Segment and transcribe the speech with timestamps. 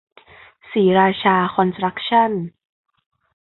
[0.71, 2.31] ศรีราชาคอนสตรัคชั่น